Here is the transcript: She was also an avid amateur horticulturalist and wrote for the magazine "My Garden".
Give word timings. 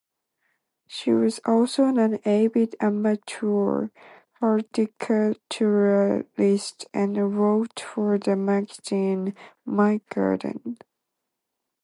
She 0.87 1.11
was 1.13 1.39
also 1.45 1.83
an 1.83 2.19
avid 2.27 2.75
amateur 2.79 3.89
horticulturalist 4.41 6.85
and 6.91 7.37
wrote 7.37 7.79
for 7.79 8.17
the 8.17 8.35
magazine 8.35 9.35
"My 9.63 10.01
Garden". 10.09 10.79